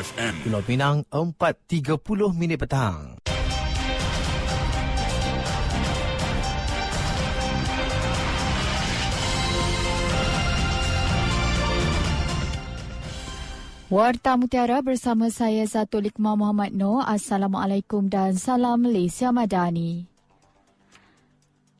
FM. 0.00 0.34
Pulau 0.48 0.64
Pinang 0.64 1.04
4.30 1.12 2.32
minit 2.32 2.56
petang. 2.56 3.20
Warta 13.90 14.38
Mutiara 14.38 14.78
bersama 14.86 15.34
saya 15.34 15.66
Zatul 15.66 16.08
Iqmah 16.14 16.38
Muhammad 16.38 16.70
Noor. 16.70 17.04
Assalamualaikum 17.10 18.06
dan 18.06 18.38
salam 18.38 18.86
Malaysia 18.86 19.34
Madani. 19.34 20.09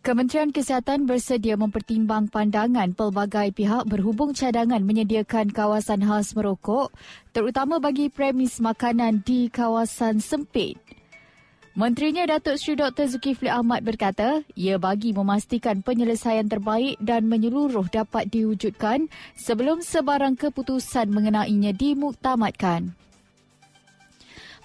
Kementerian 0.01 0.49
Kesihatan 0.49 1.05
bersedia 1.05 1.61
mempertimbang 1.61 2.33
pandangan 2.33 2.97
pelbagai 2.97 3.53
pihak 3.53 3.85
berhubung 3.85 4.33
cadangan 4.33 4.81
menyediakan 4.81 5.53
kawasan 5.53 6.01
khas 6.01 6.33
merokok 6.33 6.89
terutama 7.37 7.77
bagi 7.77 8.09
premis 8.09 8.65
makanan 8.65 9.21
di 9.21 9.53
kawasan 9.53 10.25
sempit. 10.25 10.81
Menterinya 11.77 12.25
Datuk 12.25 12.57
Seri 12.57 12.81
Dr. 12.81 13.13
Zulkifli 13.13 13.53
Ahmad 13.53 13.85
berkata, 13.85 14.41
ia 14.57 14.81
bagi 14.81 15.13
memastikan 15.13 15.85
penyelesaian 15.85 16.49
terbaik 16.49 16.97
dan 17.05 17.29
menyeluruh 17.29 17.85
dapat 17.93 18.33
diwujudkan 18.33 19.13
sebelum 19.37 19.85
sebarang 19.85 20.33
keputusan 20.41 21.13
mengenainya 21.13 21.77
dimuktamadkan. 21.77 22.97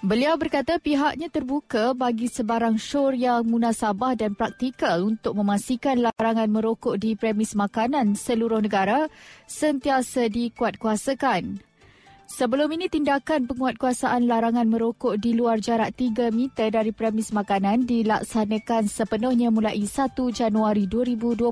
Beliau 0.04 0.36
berkata 0.36 0.76
pihaknya 0.76 1.32
terbuka 1.32 1.96
bagi 1.96 2.28
sebarang 2.28 2.76
syur 2.76 3.16
yang 3.16 3.48
munasabah 3.48 4.12
dan 4.12 4.36
praktikal 4.36 5.00
untuk 5.00 5.32
memastikan 5.32 5.96
larangan 5.96 6.52
merokok 6.52 7.00
di 7.00 7.16
premis 7.16 7.56
makanan 7.56 8.12
seluruh 8.12 8.60
negara 8.60 9.08
sentiasa 9.48 10.28
dikuatkuasakan. 10.28 11.64
Sebelum 12.26 12.66
ini, 12.74 12.90
tindakan 12.90 13.46
penguatkuasaan 13.46 14.26
larangan 14.26 14.66
merokok 14.66 15.14
di 15.14 15.30
luar 15.38 15.62
jarak 15.62 15.94
3 15.94 16.34
meter 16.34 16.74
dari 16.74 16.90
premis 16.90 17.30
makanan 17.30 17.86
dilaksanakan 17.86 18.90
sepenuhnya 18.90 19.54
mulai 19.54 19.78
1 19.78 20.10
Januari 20.34 20.90
2020. 20.90 21.46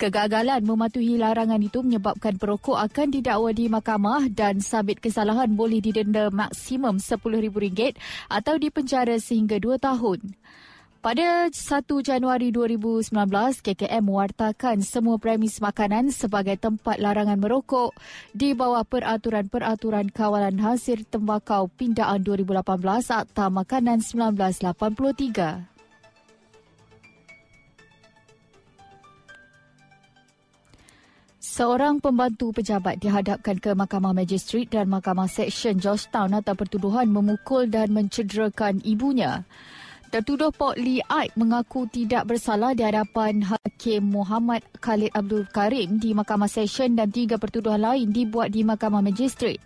Kegagalan 0.00 0.64
mematuhi 0.64 1.20
larangan 1.20 1.60
itu 1.60 1.84
menyebabkan 1.84 2.40
perokok 2.40 2.80
akan 2.80 3.12
didakwa 3.12 3.52
di 3.52 3.68
mahkamah 3.68 4.32
dan 4.32 4.64
sabit 4.64 4.96
kesalahan 4.96 5.52
boleh 5.52 5.84
didenda 5.84 6.32
maksimum 6.32 6.96
RM10,000 6.96 8.00
atau 8.32 8.56
dipenjara 8.56 9.20
sehingga 9.20 9.60
2 9.60 9.76
tahun. 9.76 10.40
Pada 11.00 11.48
1 11.48 11.56
Januari 12.04 12.52
2019, 12.52 13.08
KKM 13.64 14.04
mewartakan 14.04 14.84
semua 14.84 15.16
premis 15.16 15.56
makanan 15.56 16.12
sebagai 16.12 16.60
tempat 16.60 17.00
larangan 17.00 17.40
merokok 17.40 17.96
di 18.36 18.52
bawah 18.52 18.84
peraturan-peraturan 18.84 20.12
kawalan 20.12 20.60
hasil 20.60 21.08
tembakau 21.08 21.72
pindaan 21.72 22.20
2018 22.20 23.16
Akta 23.16 23.48
Makanan 23.48 24.04
1983. 24.04 25.72
Seorang 31.40 32.04
pembantu 32.04 32.52
pejabat 32.52 33.00
dihadapkan 33.00 33.56
ke 33.56 33.72
Mahkamah 33.72 34.12
Magistrat 34.12 34.68
dan 34.68 34.92
Mahkamah 34.92 35.32
Seksyen 35.32 35.80
Georgetown 35.80 36.36
atas 36.36 36.52
pertuduhan 36.52 37.08
memukul 37.08 37.72
dan 37.72 37.88
mencederakan 37.88 38.84
ibunya. 38.84 39.48
Tertuduh 40.10 40.50
Pok 40.50 40.74
Lee 40.74 40.98
Aik 41.06 41.38
mengaku 41.38 41.86
tidak 41.86 42.26
bersalah 42.26 42.74
di 42.74 42.82
hadapan 42.82 43.46
Hakim 43.46 44.10
Muhammad 44.10 44.58
Khalid 44.82 45.14
Abdul 45.14 45.46
Karim 45.54 46.02
di 46.02 46.10
Mahkamah 46.18 46.50
Session 46.50 46.98
dan 46.98 47.14
tiga 47.14 47.38
pertuduhan 47.38 47.78
lain 47.78 48.10
dibuat 48.10 48.50
di 48.50 48.66
Mahkamah 48.66 49.06
Magistrat. 49.06 49.62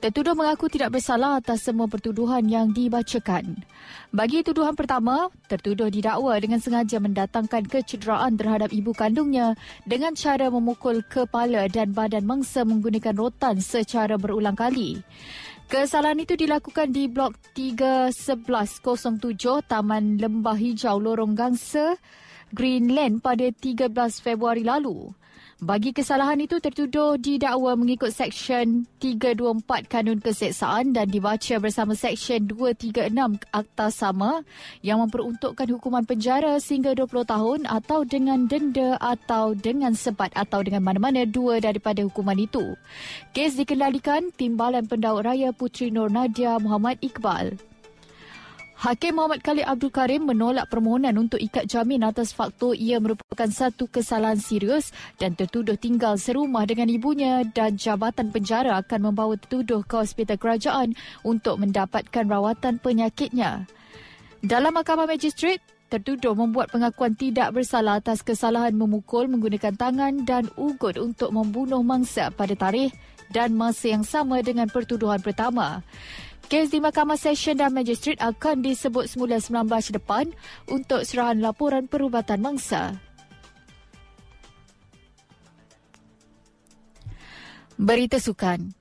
Tertuduh 0.00 0.32
mengaku 0.32 0.72
tidak 0.72 0.96
bersalah 0.96 1.36
atas 1.36 1.68
semua 1.68 1.84
pertuduhan 1.84 2.48
yang 2.48 2.72
dibacakan. 2.72 3.60
Bagi 4.08 4.40
tuduhan 4.40 4.72
pertama, 4.72 5.28
tertuduh 5.52 5.92
didakwa 5.92 6.32
dengan 6.40 6.64
sengaja 6.64 6.96
mendatangkan 6.96 7.68
kecederaan 7.68 8.40
terhadap 8.40 8.72
ibu 8.72 8.96
kandungnya 8.96 9.52
dengan 9.84 10.16
cara 10.16 10.48
memukul 10.48 11.04
kepala 11.04 11.68
dan 11.68 11.92
badan 11.92 12.24
mangsa 12.24 12.64
menggunakan 12.64 13.20
rotan 13.20 13.60
secara 13.60 14.16
berulang 14.16 14.56
kali. 14.56 15.04
Kesalahan 15.68 16.16
itu 16.16 16.32
dilakukan 16.32 16.88
di 16.88 17.12
Blok 17.12 17.36
31107 17.52 19.68
Taman 19.68 20.16
Lembah 20.16 20.56
Hijau 20.56 20.96
Lorong 20.96 21.36
Gangsa, 21.36 22.00
Greenland 22.52 23.20
pada 23.20 23.48
13 23.50 23.92
Februari 24.20 24.64
lalu. 24.64 25.12
Bagi 25.58 25.90
kesalahan 25.90 26.38
itu 26.38 26.62
tertuduh 26.62 27.18
didakwa 27.18 27.74
mengikut 27.74 28.14
Seksyen 28.14 28.86
324 29.02 29.90
Kanun 29.90 30.22
Keseksaan 30.22 30.94
dan 30.94 31.10
dibaca 31.10 31.58
bersama 31.58 31.98
Seksyen 31.98 32.46
236 32.46 33.42
Akta 33.50 33.90
Sama 33.90 34.46
yang 34.86 35.02
memperuntukkan 35.02 35.66
hukuman 35.74 36.06
penjara 36.06 36.62
sehingga 36.62 36.94
20 36.94 37.26
tahun 37.26 37.60
atau 37.66 38.06
dengan 38.06 38.46
denda 38.46 39.02
atau 39.02 39.58
dengan 39.58 39.98
sebat 39.98 40.30
atau 40.38 40.62
dengan 40.62 40.86
mana-mana 40.86 41.26
dua 41.26 41.58
daripada 41.58 42.06
hukuman 42.06 42.38
itu. 42.38 42.78
Kes 43.34 43.58
dikendalikan 43.58 44.30
Timbalan 44.30 44.86
Pendaut 44.86 45.26
Raya 45.26 45.50
Puteri 45.50 45.90
Nur 45.90 46.06
Nadia 46.06 46.54
Muhammad 46.62 47.02
Iqbal. 47.02 47.58
Hakim 48.78 49.18
Muhammad 49.18 49.42
Khalid 49.42 49.66
Abdul 49.66 49.90
Karim 49.90 50.30
menolak 50.30 50.70
permohonan 50.70 51.18
untuk 51.18 51.42
ikat 51.42 51.66
jamin 51.66 51.98
atas 52.06 52.30
faktor 52.30 52.78
ia 52.78 53.02
merupakan 53.02 53.50
satu 53.50 53.90
kesalahan 53.90 54.38
serius 54.38 54.94
dan 55.18 55.34
tertuduh 55.34 55.74
tinggal 55.74 56.14
serumah 56.14 56.62
dengan 56.62 56.86
ibunya 56.86 57.42
dan 57.42 57.74
jabatan 57.74 58.30
penjara 58.30 58.78
akan 58.78 59.10
membawa 59.10 59.34
tertuduh 59.34 59.82
ke 59.82 59.98
hospital 59.98 60.38
kerajaan 60.38 60.94
untuk 61.26 61.58
mendapatkan 61.58 62.22
rawatan 62.22 62.78
penyakitnya. 62.78 63.66
Dalam 64.46 64.70
mahkamah 64.70 65.10
magistrat, 65.10 65.58
tertuduh 65.90 66.38
membuat 66.38 66.70
pengakuan 66.70 67.18
tidak 67.18 67.58
bersalah 67.58 67.98
atas 67.98 68.22
kesalahan 68.22 68.78
memukul 68.78 69.26
menggunakan 69.26 69.74
tangan 69.74 70.22
dan 70.22 70.46
ugut 70.54 71.02
untuk 71.02 71.34
membunuh 71.34 71.82
mangsa 71.82 72.30
pada 72.30 72.54
tarikh 72.54 72.94
dan 73.34 73.58
masa 73.58 73.90
yang 73.92 74.06
sama 74.06 74.38
dengan 74.38 74.70
pertuduhan 74.70 75.18
pertama. 75.18 75.82
Kes 76.48 76.72
di 76.72 76.80
Mahkamah 76.80 77.20
Session 77.20 77.60
dan 77.60 77.76
Magistrat 77.76 78.16
akan 78.24 78.64
disebut 78.64 79.04
semula 79.04 79.36
19 79.36 79.68
depan 80.00 80.32
untuk 80.72 81.04
serahan 81.04 81.44
laporan 81.44 81.84
perubatan 81.84 82.40
mangsa. 82.40 82.96
Berita 87.76 88.16
Sukan 88.16 88.72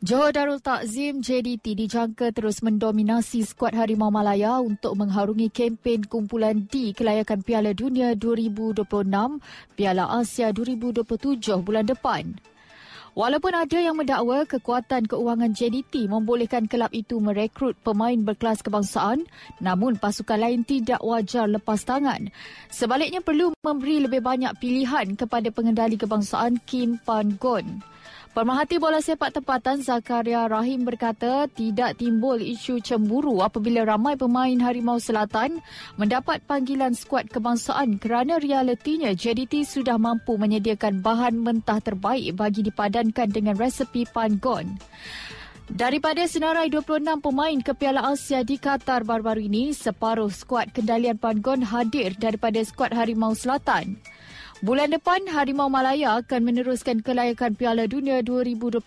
Johor 0.00 0.32
Darul 0.32 0.64
Takzim 0.64 1.20
JDT 1.20 1.76
dijangka 1.76 2.32
terus 2.32 2.64
mendominasi 2.64 3.44
skuad 3.44 3.76
Harimau 3.76 4.08
Malaya 4.10 4.58
untuk 4.58 4.96
mengharungi 4.96 5.52
kempen 5.52 6.08
kumpulan 6.08 6.66
D 6.72 6.96
kelayakan 6.96 7.44
Piala 7.44 7.76
Dunia 7.76 8.16
2026 8.16 8.82
Piala 9.76 10.04
Asia 10.08 10.50
2027 10.50 11.06
bulan 11.62 11.84
depan. 11.86 12.34
Walaupun 13.12 13.52
ada 13.52 13.76
yang 13.76 14.00
mendakwa 14.00 14.48
kekuatan 14.48 15.04
keuangan 15.04 15.52
JDT 15.52 16.08
membolehkan 16.08 16.64
kelab 16.64 16.96
itu 16.96 17.20
merekrut 17.20 17.76
pemain 17.84 18.16
berkelas 18.16 18.64
kebangsaan, 18.64 19.28
namun 19.60 20.00
pasukan 20.00 20.40
lain 20.40 20.64
tidak 20.64 20.96
wajar 21.04 21.44
lepas 21.44 21.84
tangan. 21.84 22.32
Sebaliknya 22.72 23.20
perlu 23.20 23.52
memberi 23.60 24.00
lebih 24.08 24.24
banyak 24.24 24.56
pilihan 24.56 25.12
kepada 25.12 25.52
pengendali 25.52 26.00
kebangsaan 26.00 26.56
Kim 26.64 26.96
Pan 27.04 27.36
Gon. 27.36 27.84
Pemerhati 28.32 28.80
bola 28.80 28.96
sepak 29.04 29.28
tempatan 29.28 29.84
Zakaria 29.84 30.48
Rahim 30.48 30.88
berkata 30.88 31.44
tidak 31.52 32.00
timbul 32.00 32.40
isu 32.40 32.80
cemburu 32.80 33.44
apabila 33.44 33.84
ramai 33.84 34.16
pemain 34.16 34.56
Harimau 34.56 34.96
Selatan 34.96 35.60
mendapat 36.00 36.40
panggilan 36.48 36.96
skuad 36.96 37.28
kebangsaan 37.28 38.00
kerana 38.00 38.40
realitinya 38.40 39.12
JDT 39.12 39.68
sudah 39.68 40.00
mampu 40.00 40.40
menyediakan 40.40 41.04
bahan 41.04 41.44
mentah 41.44 41.84
terbaik 41.84 42.32
bagi 42.32 42.64
dipadankan 42.64 43.28
dengan 43.28 43.52
resepi 43.52 44.08
Pangon. 44.08 44.80
Daripada 45.68 46.24
senarai 46.24 46.72
26 46.72 47.04
pemain 47.20 47.58
ke 47.60 47.76
Piala 47.76 48.16
Asia 48.16 48.40
di 48.40 48.56
Qatar 48.56 49.04
baru-baru 49.04 49.44
ini, 49.44 49.76
separuh 49.76 50.32
skuad 50.32 50.72
kendalian 50.72 51.20
Pangon 51.20 51.60
hadir 51.60 52.16
daripada 52.16 52.64
skuad 52.64 52.96
Harimau 52.96 53.36
Selatan. 53.36 54.00
Bulan 54.62 54.94
depan, 54.94 55.26
Harimau 55.26 55.66
Malaya 55.66 56.22
akan 56.22 56.46
meneruskan 56.46 57.02
kelayakan 57.02 57.58
Piala 57.58 57.90
Dunia 57.90 58.22
2026, 58.22 58.78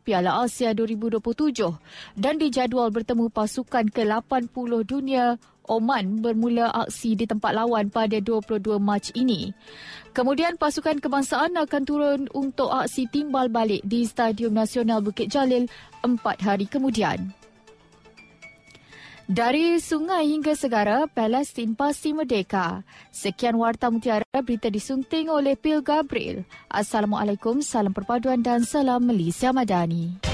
Piala 0.00 0.40
Asia 0.40 0.72
2027 0.72 1.76
dan 2.16 2.40
dijadual 2.40 2.88
bertemu 2.88 3.28
pasukan 3.28 3.92
ke-80 3.92 4.72
dunia 4.88 5.36
Oman 5.68 6.24
bermula 6.24 6.72
aksi 6.72 7.20
di 7.20 7.28
tempat 7.28 7.52
lawan 7.52 7.92
pada 7.92 8.16
22 8.16 8.80
Mac 8.80 9.12
ini. 9.12 9.52
Kemudian 10.16 10.56
pasukan 10.56 10.96
kebangsaan 11.04 11.52
akan 11.52 11.82
turun 11.84 12.20
untuk 12.32 12.72
aksi 12.72 13.04
timbal 13.12 13.52
balik 13.52 13.84
di 13.84 14.08
Stadium 14.08 14.56
Nasional 14.56 15.04
Bukit 15.04 15.28
Jalil 15.28 15.68
empat 16.00 16.40
hari 16.40 16.64
kemudian. 16.64 17.36
Dari 19.30 19.78
sungai 19.78 20.26
hingga 20.26 20.58
segara, 20.58 21.06
Palestin 21.06 21.78
pasti 21.78 22.10
merdeka. 22.10 22.82
Sekian 23.14 23.54
Warta 23.62 23.86
Mutiara, 23.86 24.26
berita 24.40 24.72
disunting 24.72 25.28
oleh 25.28 25.56
Pil 25.56 25.84
Gabriel. 25.84 26.44
Assalamualaikum, 26.72 27.60
salam 27.60 27.92
perpaduan 27.92 28.40
dan 28.40 28.64
salam 28.64 29.04
Malaysia 29.04 29.52
Madani. 29.52 30.29